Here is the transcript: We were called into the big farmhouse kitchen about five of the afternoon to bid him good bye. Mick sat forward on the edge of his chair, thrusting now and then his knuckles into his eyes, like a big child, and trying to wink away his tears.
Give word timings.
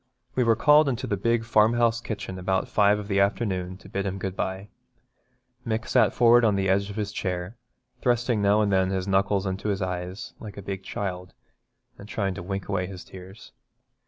We 0.33 0.43
were 0.43 0.55
called 0.55 0.89
into 0.89 1.05
the 1.05 1.15
big 1.15 1.43
farmhouse 1.45 2.01
kitchen 2.01 2.39
about 2.39 2.67
five 2.67 2.97
of 2.97 3.07
the 3.07 3.19
afternoon 3.19 3.77
to 3.77 3.87
bid 3.87 4.07
him 4.07 4.17
good 4.17 4.35
bye. 4.35 4.69
Mick 5.63 5.87
sat 5.87 6.11
forward 6.11 6.43
on 6.43 6.55
the 6.55 6.67
edge 6.69 6.89
of 6.89 6.95
his 6.95 7.11
chair, 7.11 7.55
thrusting 8.01 8.41
now 8.41 8.61
and 8.61 8.71
then 8.73 8.89
his 8.89 9.07
knuckles 9.07 9.45
into 9.45 9.69
his 9.69 9.83
eyes, 9.83 10.33
like 10.39 10.57
a 10.57 10.63
big 10.63 10.81
child, 10.83 11.35
and 11.99 12.09
trying 12.09 12.33
to 12.33 12.41
wink 12.41 12.67
away 12.67 12.87
his 12.87 13.03
tears. 13.03 13.51